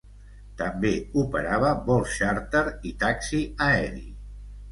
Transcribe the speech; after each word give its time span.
També 0.61 0.93
operava 1.23 1.73
vols 1.89 2.15
xàrter 2.21 2.63
i 2.93 2.93
taxi 3.05 3.43
aeri. 3.67 4.05